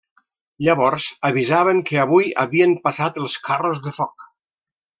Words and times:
Llavors 0.67 1.05
avisaven 1.29 1.83
que 1.91 1.99
avui 2.05 2.33
havien 2.45 2.73
passat 2.89 3.21
els 3.25 3.37
'Carros 3.45 3.83
de 3.89 3.95
foc'. 4.01 4.27